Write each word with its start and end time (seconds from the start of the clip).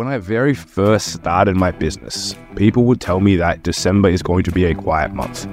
When 0.00 0.08
I 0.08 0.16
very 0.16 0.54
first 0.54 1.12
started 1.12 1.56
my 1.56 1.72
business, 1.72 2.34
people 2.56 2.84
would 2.84 3.02
tell 3.02 3.20
me 3.20 3.36
that 3.36 3.62
December 3.62 4.08
is 4.08 4.22
going 4.22 4.44
to 4.44 4.50
be 4.50 4.64
a 4.64 4.74
quiet 4.74 5.12
month. 5.12 5.46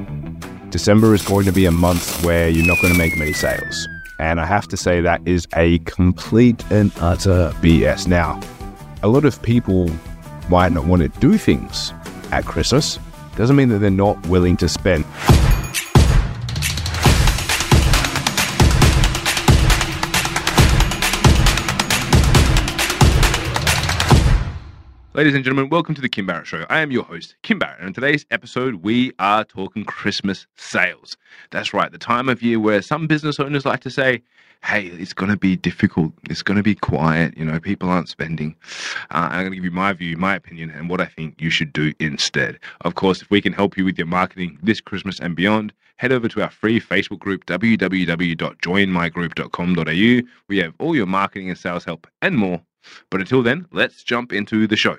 December 0.70 1.13
is 1.13 1.21
going 1.21 1.46
to 1.47 1.51
be 1.51 1.66
a 1.66 1.71
month 1.71 2.23
where 2.23 2.47
you're 2.47 2.65
not 2.65 2.81
going 2.81 2.94
to 2.94 2.97
make 2.97 3.18
many 3.18 3.33
sales. 3.33 3.89
And 4.20 4.39
I 4.39 4.46
have 4.46 4.65
to 4.70 4.78
say 4.78 5.02
that 5.02 5.20
is 5.28 5.49
a 5.57 5.79
complete 5.79 6.63
and 6.71 6.94
utter 7.02 7.52
BS. 7.62 8.07
Now, 8.07 8.39
a 9.04 9.10
lot 9.10 9.25
of 9.25 9.41
people 9.41 9.91
might 10.50 10.72
not 10.72 10.86
want 10.86 11.02
to 11.02 11.10
do 11.20 11.38
things 11.38 11.92
at 12.32 12.46
Christmas. 12.46 13.00
Doesn't 13.36 13.58
mean 13.58 13.68
that 13.68 13.79
they're 13.79 13.90
not 13.90 14.28
willing 14.28 14.56
to 14.58 14.70
spend. 14.70 15.04
Ladies 25.18 25.34
and 25.34 25.44
gentlemen, 25.44 25.72
welcome 25.72 25.95
to 25.95 26.02
the 26.02 26.09
Kim 26.09 26.27
Barrett 26.27 26.46
Show. 26.46 26.64
I 26.70 26.82
am 26.82 26.91
your 26.91 27.04
host, 27.04 27.38
Kim 27.41 27.58
Barrett, 27.58 27.80
and 27.80 27.88
in 27.88 27.94
today's 27.96 28.28
episode, 28.30 28.84
we 28.84 29.14
are 29.18 29.44
talking 29.44 29.84
Christmas 29.84 30.46
sales. 30.58 31.18
That's 31.50 31.74
right, 31.74 31.91
the 31.91 31.98
time 31.98 32.30
of 32.30 32.44
year 32.44 32.60
where 32.60 32.84
some 32.84 33.08
business 33.08 33.40
owners 33.40 33.66
like 33.66 33.80
to 33.80 33.90
say, 33.90 34.22
hey, 34.64 34.86
it's 34.86 35.14
going 35.14 35.32
to 35.32 35.38
be 35.38 35.55
difficult. 35.55 36.14
It's 36.30 36.44
going 36.44 36.58
to 36.58 36.62
be 36.62 36.76
quiet. 36.76 37.36
You 37.36 37.46
know, 37.46 37.60
people 37.60 37.90
aren't 37.90 38.10
spending. 38.10 38.55
Uh, 39.10 39.30
I'm 39.32 39.40
going 39.40 39.54
to 39.54 39.55
give 39.55 39.66
you 39.66 39.72
my 39.72 39.91
view, 39.91 40.18
my 40.18 40.36
opinion, 40.36 40.70
and 40.70 40.88
what 40.88 41.02
I 41.02 41.08
think 41.08 41.41
you 41.41 41.49
should 41.49 41.74
do 41.74 41.94
instead. 41.99 42.60
Of 42.82 42.94
course, 42.94 43.24
if 43.24 43.32
we 43.32 43.41
can 43.41 43.54
help 43.54 43.76
you 43.76 43.86
with 43.86 43.98
your 43.98 44.05
marketing 44.05 44.60
this 44.62 44.82
Christmas 44.82 45.20
and 45.20 45.36
beyond, 45.36 45.74
head 45.96 46.12
over 46.12 46.27
to 46.27 46.44
our 46.44 46.52
free 46.52 46.80
Facebook 46.80 47.18
group, 47.18 47.48
www.joinmygroup.com.au. 47.48 50.27
We 50.48 50.58
have 50.60 50.76
all 50.77 50.96
your 50.96 51.08
marketing 51.08 51.49
and 51.49 51.58
sales 51.58 51.86
help 51.86 52.05
and 52.22 52.38
more. 52.38 52.62
But 53.10 53.22
until 53.22 53.41
then, 53.41 53.66
let's 53.72 54.04
jump 54.04 54.32
into 54.32 54.68
the 54.68 54.77
show. 54.77 54.98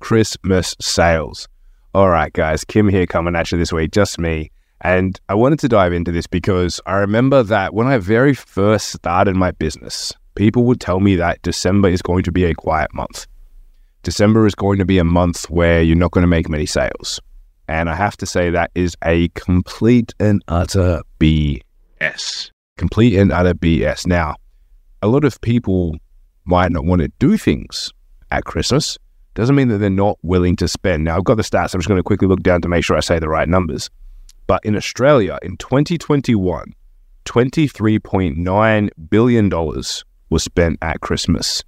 Christmas 0.00 0.74
sales. 0.80 1.48
All 1.94 2.08
right, 2.08 2.32
guys, 2.32 2.64
Kim 2.64 2.88
here 2.88 3.06
coming 3.06 3.34
at 3.34 3.50
you 3.50 3.58
this 3.58 3.72
week, 3.72 3.92
just 3.92 4.18
me. 4.18 4.50
And 4.80 5.20
I 5.28 5.34
wanted 5.34 5.58
to 5.60 5.68
dive 5.68 5.92
into 5.92 6.12
this 6.12 6.26
because 6.26 6.80
I 6.86 6.94
remember 6.96 7.42
that 7.42 7.74
when 7.74 7.86
I 7.86 7.98
very 7.98 8.34
first 8.34 8.92
started 8.92 9.34
my 9.34 9.50
business, 9.50 10.12
people 10.34 10.64
would 10.64 10.80
tell 10.80 11.00
me 11.00 11.16
that 11.16 11.42
December 11.42 11.88
is 11.88 12.02
going 12.02 12.22
to 12.24 12.32
be 12.32 12.44
a 12.44 12.54
quiet 12.54 12.94
month. 12.94 13.26
December 14.02 14.46
is 14.46 14.54
going 14.54 14.78
to 14.78 14.84
be 14.84 14.98
a 14.98 15.04
month 15.04 15.50
where 15.50 15.82
you're 15.82 15.96
not 15.96 16.12
going 16.12 16.22
to 16.22 16.28
make 16.28 16.48
many 16.48 16.66
sales. 16.66 17.20
And 17.66 17.90
I 17.90 17.96
have 17.96 18.16
to 18.18 18.26
say 18.26 18.50
that 18.50 18.70
is 18.74 18.96
a 19.04 19.28
complete 19.30 20.14
and 20.20 20.42
utter 20.48 21.02
BS. 21.18 22.50
Complete 22.76 23.16
and 23.16 23.32
utter 23.32 23.54
BS. 23.54 24.06
Now, 24.06 24.36
a 25.02 25.08
lot 25.08 25.24
of 25.24 25.40
people 25.40 25.96
might 26.44 26.72
not 26.72 26.84
want 26.84 27.02
to 27.02 27.08
do 27.18 27.36
things 27.36 27.92
at 28.30 28.44
Christmas 28.44 28.96
doesn't 29.38 29.54
mean 29.54 29.68
that 29.68 29.78
they're 29.78 29.88
not 29.88 30.18
willing 30.22 30.56
to 30.56 30.66
spend. 30.66 31.04
Now, 31.04 31.16
I've 31.16 31.22
got 31.22 31.36
the 31.36 31.44
stats. 31.44 31.72
I'm 31.72 31.78
just 31.80 31.88
going 31.88 31.98
to 31.98 32.02
quickly 32.02 32.26
look 32.26 32.42
down 32.42 32.60
to 32.62 32.68
make 32.68 32.84
sure 32.84 32.96
I 32.96 33.00
say 33.00 33.20
the 33.20 33.28
right 33.28 33.48
numbers. 33.48 33.88
But 34.48 34.64
in 34.64 34.74
Australia, 34.74 35.38
in 35.42 35.56
2021, 35.58 36.74
$23.9 37.24 38.90
billion 39.08 39.48
was 39.48 40.04
spent 40.42 40.78
at 40.82 41.00
Christmas. 41.02 41.62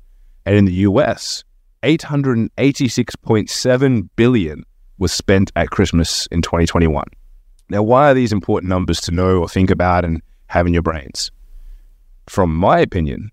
And 0.45 0.57
in 0.57 0.65
the 0.65 0.73
US, 0.73 1.45
886.7 1.85 4.09
billion 4.17 4.65
was 4.99 5.13
spent 5.13 5.53
at 5.55 5.71
Christmas 5.71 6.27
in 6.27 6.43
2021. 6.43 7.05
Now, 7.69 7.85
why 7.85 8.11
are 8.11 8.15
these 8.15 8.33
important 8.33 8.69
numbers 8.69 9.01
to 9.03 9.13
know 9.13 9.39
or 9.39 9.49
think 9.49 9.71
about 9.71 10.05
and 10.05 10.21
have 10.49 10.67
in 10.67 10.73
your 10.73 10.83
brains? 10.83 11.31
From 12.27 12.53
my 12.53 12.81
opinion, 12.81 13.31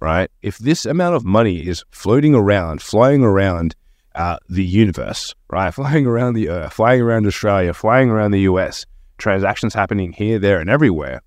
right? 0.00 0.30
If 0.42 0.58
this 0.58 0.86
amount 0.86 1.16
of 1.16 1.24
money 1.24 1.66
is 1.66 1.84
floating 1.90 2.34
around, 2.34 2.82
flying 2.82 3.22
around 3.22 3.74
uh, 4.14 4.38
the 4.48 4.64
universe, 4.64 5.34
right? 5.50 5.70
Flying 5.74 6.06
around 6.06 6.34
the 6.34 6.48
earth, 6.48 6.72
flying 6.72 7.00
around 7.00 7.26
Australia, 7.26 7.72
flying 7.72 8.10
around 8.10 8.32
the 8.32 8.40
US, 8.40 8.84
transactions 9.18 9.74
happening 9.74 10.12
here, 10.12 10.38
there, 10.38 10.60
and 10.60 10.68
everywhere. 10.68 11.22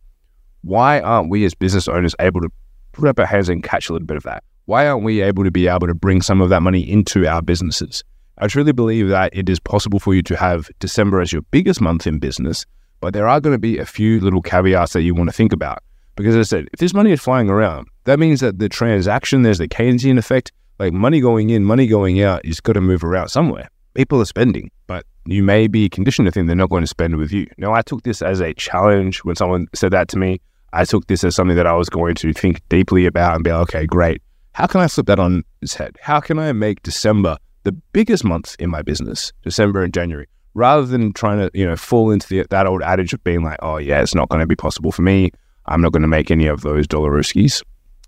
Why 0.63 0.99
aren't 0.99 1.29
we 1.29 1.45
as 1.45 1.55
business 1.55 1.87
owners 1.87 2.15
able 2.19 2.41
to 2.41 2.49
put 2.91 3.07
up 3.07 3.19
our 3.19 3.25
hands 3.25 3.49
and 3.49 3.63
catch 3.63 3.89
a 3.89 3.93
little 3.93 4.05
bit 4.05 4.17
of 4.17 4.23
that? 4.23 4.43
Why 4.65 4.87
aren't 4.87 5.03
we 5.03 5.21
able 5.21 5.43
to 5.43 5.51
be 5.51 5.67
able 5.67 5.87
to 5.87 5.93
bring 5.93 6.21
some 6.21 6.41
of 6.41 6.49
that 6.49 6.61
money 6.61 6.81
into 6.81 7.27
our 7.27 7.41
businesses? 7.41 8.03
I 8.37 8.47
truly 8.47 8.71
believe 8.71 9.09
that 9.09 9.35
it 9.35 9.49
is 9.49 9.59
possible 9.59 9.99
for 9.99 10.13
you 10.13 10.21
to 10.23 10.35
have 10.35 10.69
December 10.79 11.21
as 11.21 11.31
your 11.31 11.43
biggest 11.43 11.81
month 11.81 12.07
in 12.07 12.19
business, 12.19 12.65
but 12.99 13.13
there 13.13 13.27
are 13.27 13.39
going 13.39 13.53
to 13.55 13.59
be 13.59 13.77
a 13.77 13.85
few 13.85 14.19
little 14.19 14.41
caveats 14.41 14.93
that 14.93 15.01
you 15.01 15.15
want 15.15 15.29
to 15.29 15.35
think 15.35 15.53
about. 15.53 15.83
Because 16.15 16.35
as 16.35 16.47
I 16.47 16.57
said, 16.57 16.69
if 16.73 16.79
this 16.79 16.93
money 16.93 17.11
is 17.11 17.21
flying 17.21 17.49
around, 17.49 17.87
that 18.05 18.19
means 18.19 18.39
that 18.39 18.59
the 18.59 18.69
transaction, 18.69 19.41
there's 19.43 19.59
the 19.59 19.67
Keynesian 19.67 20.17
effect, 20.17 20.51
like 20.79 20.93
money 20.93 21.19
going 21.19 21.49
in, 21.49 21.63
money 21.63 21.87
going 21.87 22.21
out, 22.21 22.43
is 22.43 22.59
got 22.59 22.73
to 22.73 22.81
move 22.81 23.03
around 23.03 23.29
somewhere. 23.29 23.69
People 23.93 24.21
are 24.21 24.25
spending, 24.25 24.71
but 24.87 25.05
you 25.25 25.43
may 25.43 25.67
be 25.67 25.89
conditioned 25.89 26.25
to 26.25 26.31
think 26.31 26.47
they're 26.47 26.55
not 26.55 26.69
going 26.69 26.83
to 26.83 26.87
spend 26.87 27.17
with 27.17 27.31
you. 27.31 27.47
Now, 27.57 27.73
I 27.73 27.81
took 27.81 28.03
this 28.03 28.21
as 28.21 28.39
a 28.39 28.53
challenge 28.53 29.19
when 29.19 29.35
someone 29.35 29.67
said 29.73 29.91
that 29.91 30.07
to 30.09 30.17
me. 30.17 30.41
I 30.73 30.85
took 30.85 31.07
this 31.07 31.23
as 31.23 31.35
something 31.35 31.57
that 31.57 31.67
I 31.67 31.73
was 31.73 31.89
going 31.89 32.15
to 32.15 32.33
think 32.33 32.61
deeply 32.69 33.05
about 33.05 33.35
and 33.35 33.43
be 33.43 33.51
like, 33.51 33.61
okay, 33.63 33.85
great. 33.85 34.21
How 34.53 34.67
can 34.67 34.81
I 34.81 34.87
flip 34.87 35.05
that 35.07 35.19
on 35.19 35.43
its 35.61 35.75
head? 35.75 35.97
How 36.01 36.19
can 36.19 36.39
I 36.39 36.51
make 36.53 36.81
December 36.83 37.37
the 37.63 37.71
biggest 37.71 38.23
month 38.23 38.55
in 38.57 38.69
my 38.69 38.81
business, 38.81 39.31
December 39.43 39.83
and 39.83 39.93
January, 39.93 40.27
rather 40.53 40.85
than 40.85 41.13
trying 41.13 41.39
to, 41.39 41.51
you 41.53 41.65
know, 41.65 41.75
fall 41.75 42.11
into 42.11 42.27
the, 42.27 42.45
that 42.49 42.65
old 42.65 42.81
adage 42.81 43.13
of 43.13 43.23
being 43.23 43.43
like, 43.43 43.59
oh, 43.61 43.77
yeah, 43.77 44.01
it's 44.01 44.15
not 44.15 44.29
going 44.29 44.39
to 44.39 44.47
be 44.47 44.55
possible 44.55 44.91
for 44.91 45.01
me. 45.03 45.31
I'm 45.67 45.81
not 45.81 45.91
going 45.91 46.01
to 46.01 46.07
make 46.07 46.31
any 46.31 46.47
of 46.47 46.61
those 46.61 46.87
Dollarooskies. 46.87 47.61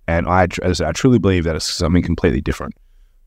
And 0.08 0.28
I, 0.28 0.48
as 0.62 0.82
I 0.82 0.92
truly 0.92 1.20
believe 1.20 1.44
that 1.46 1.56
it's 1.56 1.72
something 1.72 2.04
completely 2.04 2.42
different. 2.42 2.76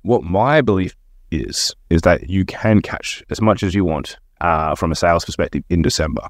What 0.02 0.22
my 0.22 0.60
belief 0.60 0.94
is, 1.30 1.74
is 1.90 2.02
that 2.02 2.28
you 2.28 2.44
can 2.44 2.80
catch 2.80 3.24
as 3.30 3.40
much 3.40 3.62
as 3.62 3.74
you 3.74 3.84
want 3.84 4.16
uh, 4.40 4.74
from 4.74 4.92
a 4.92 4.94
sales 4.94 5.24
perspective 5.24 5.64
in 5.68 5.82
December. 5.82 6.22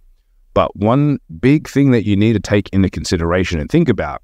But 0.54 0.74
one 0.74 1.18
big 1.40 1.68
thing 1.68 1.90
that 1.90 2.06
you 2.06 2.16
need 2.16 2.32
to 2.32 2.40
take 2.40 2.70
into 2.70 2.88
consideration 2.88 3.60
and 3.60 3.70
think 3.70 3.88
about 3.88 4.22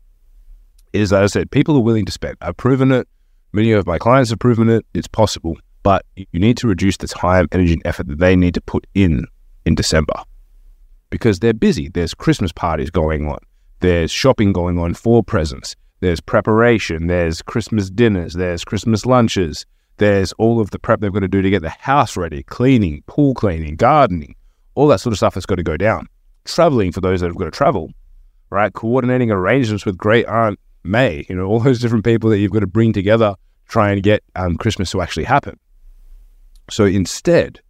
is 0.92 1.10
that 1.10 1.22
I 1.22 1.26
said 1.26 1.50
people 1.50 1.76
are 1.76 1.82
willing 1.82 2.06
to 2.06 2.12
spend. 2.12 2.36
I've 2.40 2.56
proven 2.56 2.92
it. 2.92 3.06
Many 3.52 3.72
of 3.72 3.86
my 3.86 3.98
clients 3.98 4.30
have 4.30 4.38
proven 4.38 4.70
it. 4.70 4.86
It's 4.94 5.08
possible, 5.08 5.58
but 5.82 6.06
you 6.16 6.40
need 6.40 6.56
to 6.58 6.68
reduce 6.68 6.96
the 6.96 7.08
time, 7.08 7.48
energy, 7.52 7.74
and 7.74 7.82
effort 7.84 8.06
that 8.08 8.18
they 8.18 8.34
need 8.34 8.54
to 8.54 8.62
put 8.62 8.86
in 8.94 9.26
in 9.66 9.74
December 9.74 10.14
because 11.10 11.40
they're 11.40 11.52
busy. 11.52 11.88
There's 11.88 12.14
Christmas 12.14 12.52
parties 12.52 12.90
going 12.90 13.28
on. 13.28 13.38
There's 13.80 14.10
shopping 14.10 14.52
going 14.52 14.78
on 14.78 14.94
for 14.94 15.22
presents. 15.22 15.76
There's 16.02 16.20
preparation. 16.20 17.06
There's 17.06 17.42
Christmas 17.42 17.88
dinners. 17.88 18.34
There's 18.34 18.64
Christmas 18.64 19.06
lunches. 19.06 19.64
There's 19.98 20.32
all 20.32 20.60
of 20.60 20.70
the 20.70 20.80
prep 20.80 20.98
they've 20.98 21.12
got 21.12 21.20
to 21.20 21.28
do 21.28 21.42
to 21.42 21.48
get 21.48 21.62
the 21.62 21.70
house 21.70 22.16
ready, 22.16 22.42
cleaning, 22.42 23.04
pool 23.06 23.34
cleaning, 23.34 23.76
gardening, 23.76 24.34
all 24.74 24.88
that 24.88 24.98
sort 24.98 25.12
of 25.12 25.18
stuff 25.18 25.34
that's 25.34 25.46
got 25.46 25.54
to 25.54 25.62
go 25.62 25.76
down. 25.76 26.08
Traveling 26.44 26.90
for 26.90 27.00
those 27.00 27.20
that 27.20 27.28
have 27.28 27.36
got 27.36 27.44
to 27.44 27.52
travel, 27.52 27.92
right? 28.50 28.72
Coordinating 28.72 29.30
arrangements 29.30 29.86
with 29.86 29.96
great 29.96 30.26
aunt 30.26 30.58
May, 30.82 31.24
you 31.28 31.36
know, 31.36 31.44
all 31.44 31.60
those 31.60 31.78
different 31.78 32.04
people 32.04 32.28
that 32.30 32.38
you've 32.38 32.50
got 32.50 32.60
to 32.60 32.66
bring 32.66 32.92
together 32.92 33.36
try 33.68 33.92
and 33.92 34.02
get 34.02 34.24
um, 34.34 34.56
Christmas 34.56 34.90
to 34.90 35.02
actually 35.02 35.22
happen. 35.22 35.56
So 36.68 36.84
instead, 36.84 37.60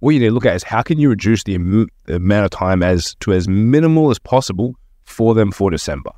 what 0.00 0.10
you 0.10 0.20
need 0.20 0.26
to 0.26 0.34
look 0.34 0.44
at 0.44 0.54
is 0.54 0.64
how 0.64 0.82
can 0.82 0.98
you 0.98 1.08
reduce 1.08 1.44
the, 1.44 1.54
amount 1.54 2.44
of 2.44 2.50
time 2.50 2.82
as 2.82 3.14
to 3.20 3.32
as 3.32 3.48
minimal 3.48 4.10
as 4.10 4.18
possible 4.18 4.74
for 5.04 5.34
them 5.34 5.50
for 5.50 5.70
December. 5.70 6.10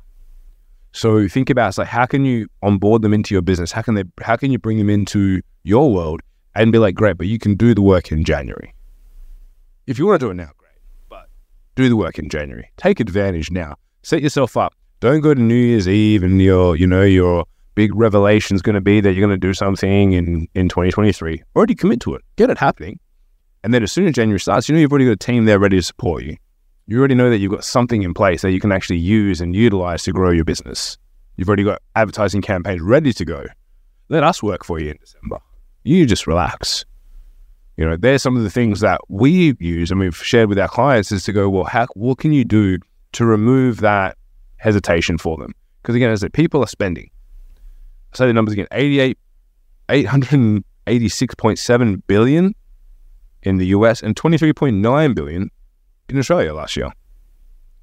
So 0.93 1.27
think 1.27 1.49
about 1.49 1.69
it's 1.69 1.77
like 1.79 1.87
how 1.87 2.05
can 2.05 2.23
you 2.23 2.47
onboard 2.61 3.01
them 3.01 3.13
into 3.13 3.33
your 3.33 3.41
business? 3.41 3.71
How 3.71 3.81
can 3.81 3.95
they 3.95 4.03
how 4.21 4.35
can 4.35 4.51
you 4.51 4.59
bring 4.59 4.77
them 4.77 4.89
into 4.89 5.41
your 5.63 5.91
world 5.91 6.21
and 6.55 6.71
be 6.71 6.77
like, 6.77 6.95
great, 6.95 7.17
but 7.17 7.27
you 7.27 7.39
can 7.39 7.55
do 7.55 7.73
the 7.73 7.81
work 7.81 8.11
in 8.11 8.23
January. 8.23 8.73
If 9.87 9.97
you 9.97 10.05
want 10.05 10.19
to 10.19 10.27
do 10.27 10.31
it 10.31 10.35
now, 10.35 10.51
great. 10.57 10.77
But 11.09 11.29
do 11.75 11.89
the 11.89 11.95
work 11.95 12.19
in 12.19 12.29
January. 12.29 12.69
Take 12.77 12.99
advantage 12.99 13.49
now. 13.49 13.75
Set 14.03 14.21
yourself 14.21 14.55
up. 14.55 14.73
Don't 14.99 15.21
go 15.21 15.33
to 15.33 15.41
New 15.41 15.55
Year's 15.55 15.89
Eve 15.89 16.23
and 16.23 16.41
your, 16.41 16.75
you 16.75 16.87
know, 16.87 17.01
your 17.03 17.45
big 17.75 17.93
revelation 17.95 18.55
is 18.55 18.61
going 18.61 18.75
to 18.75 18.81
be 18.81 19.01
that 19.01 19.13
you're 19.13 19.25
going 19.25 19.37
to 19.37 19.47
do 19.47 19.53
something 19.53 20.13
in, 20.13 20.47
in 20.53 20.69
2023. 20.69 21.41
Already 21.55 21.75
commit 21.75 21.99
to 22.01 22.13
it. 22.13 22.21
Get 22.35 22.49
it 22.49 22.57
happening. 22.59 22.99
And 23.63 23.73
then 23.73 23.81
as 23.81 23.91
soon 23.91 24.07
as 24.07 24.13
January 24.13 24.39
starts, 24.39 24.69
you 24.69 24.75
know 24.75 24.81
you've 24.81 24.91
already 24.91 25.05
got 25.05 25.11
a 25.11 25.17
team 25.17 25.45
there 25.45 25.57
ready 25.57 25.77
to 25.77 25.83
support 25.83 26.23
you 26.23 26.37
you 26.87 26.99
already 26.99 27.15
know 27.15 27.29
that 27.29 27.37
you've 27.37 27.51
got 27.51 27.63
something 27.63 28.03
in 28.03 28.13
place 28.13 28.41
that 28.41 28.51
you 28.51 28.59
can 28.59 28.71
actually 28.71 28.99
use 28.99 29.41
and 29.41 29.55
utilize 29.55 30.03
to 30.03 30.11
grow 30.11 30.31
your 30.31 30.43
business. 30.43 30.97
You've 31.37 31.47
already 31.47 31.63
got 31.63 31.81
advertising 31.95 32.41
campaigns 32.41 32.81
ready 32.81 33.13
to 33.13 33.25
go. 33.25 33.45
Let 34.09 34.23
us 34.23 34.43
work 34.43 34.65
for 34.65 34.79
you 34.79 34.91
in 34.91 34.97
December. 34.99 35.39
You 35.83 36.05
just 36.05 36.27
relax. 36.27 36.85
You 37.77 37.89
know, 37.89 37.97
there's 37.97 38.21
some 38.21 38.37
of 38.37 38.43
the 38.43 38.49
things 38.49 38.81
that 38.81 38.99
we 39.09 39.55
use 39.59 39.89
and 39.89 39.99
we've 39.99 40.15
shared 40.15 40.49
with 40.49 40.59
our 40.59 40.67
clients 40.67 41.11
is 41.11 41.23
to 41.23 41.33
go, 41.33 41.49
well, 41.49 41.63
how, 41.63 41.87
what 41.95 42.19
can 42.19 42.33
you 42.33 42.45
do 42.45 42.77
to 43.13 43.25
remove 43.25 43.79
that 43.79 44.15
hesitation 44.57 45.17
for 45.17 45.37
them? 45.37 45.55
Because 45.81 45.95
again, 45.95 46.11
as 46.11 46.21
I 46.21 46.25
said, 46.25 46.33
people 46.33 46.63
are 46.63 46.67
spending. 46.67 47.09
I 48.13 48.17
say 48.17 48.27
the 48.27 48.33
numbers 48.33 48.53
again, 48.53 48.67
88, 48.71 49.17
886.7 49.89 52.01
billion 52.05 52.53
in 53.41 53.57
the 53.57 53.65
US 53.67 54.03
and 54.03 54.15
23.9 54.15 55.15
billion 55.15 55.49
in 56.09 56.17
Australia 56.17 56.53
last 56.53 56.75
year. 56.75 56.91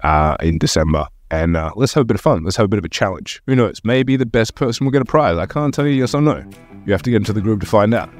uh, 0.00 0.36
in 0.40 0.58
December. 0.58 1.06
And 1.30 1.56
uh, 1.56 1.70
let's 1.76 1.94
have 1.94 2.02
a 2.02 2.04
bit 2.04 2.16
of 2.16 2.20
fun. 2.20 2.44
Let's 2.44 2.56
have 2.56 2.64
a 2.64 2.68
bit 2.68 2.78
of 2.78 2.84
a 2.84 2.90
challenge. 2.90 3.40
Who 3.46 3.56
knows? 3.56 3.80
Maybe 3.84 4.16
the 4.16 4.26
best 4.26 4.54
person 4.54 4.84
will 4.84 4.92
get 4.92 5.00
a 5.00 5.06
prize. 5.06 5.38
I 5.38 5.46
can't 5.46 5.72
tell 5.72 5.86
you 5.86 5.94
yes 5.94 6.14
or 6.14 6.20
no. 6.20 6.44
You 6.84 6.92
have 6.92 7.00
to 7.02 7.10
get 7.10 7.16
into 7.16 7.32
the 7.32 7.40
group 7.40 7.60
to 7.60 7.66
find 7.66 7.94
out. 7.94 8.10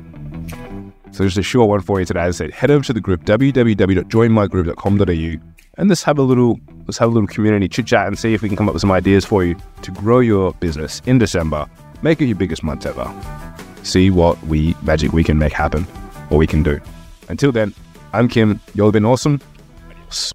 So 1.11 1.25
just 1.25 1.37
a 1.37 1.43
short 1.43 1.69
one 1.69 1.83
for 1.83 2.01
you 2.01 2.07
today. 2.07 2.23
As 2.23 2.41
I 2.41 2.45
said, 2.45 2.55
head 2.55 2.71
over 2.71 2.83
to 2.85 2.95
the 2.95 3.03
group 3.03 3.25
www.joinmygroup.com.au 3.25 5.53
and 5.79 5.89
let's 5.89 6.03
have 6.03 6.19
a 6.19 6.23
little 6.23 6.59
let's 6.87 6.99
have 6.99 7.09
a 7.09 7.13
little 7.13 7.27
community 7.27 7.69
chit 7.69 7.87
chat 7.87 8.07
and 8.07 8.19
see 8.19 8.35
if 8.35 8.43
we 8.43 8.49
can 8.49 8.57
come 8.57 8.69
up 8.69 8.75
with 8.75 8.81
some 8.81 8.93
ideas 8.93 9.25
for 9.25 9.45
you 9.45 9.57
to 9.83 9.91
grow 9.93 10.21
your 10.21 10.53
business 10.55 11.01
in 11.07 11.19
December. 11.19 11.67
Make 12.03 12.21
it 12.21 12.27
your 12.27 12.37
biggest 12.37 12.63
month 12.63 12.87
ever. 12.87 13.11
See 13.83 14.11
what 14.11 14.43
we 14.45 14.75
magic 14.83 15.13
we 15.13 15.25
can 15.25 15.39
make 15.39 15.53
happen 15.53 15.87
or 16.31 16.39
we 16.39 16.47
can 16.47 16.63
do. 16.63 16.81
Until 17.29 17.53
then, 17.53 17.75
I'm 18.13 18.29
Kim. 18.29 18.61
Y'all 18.75 18.87
have 18.87 18.93
been 18.93 19.05
awesome. 19.05 19.41
Adios. 19.91 20.33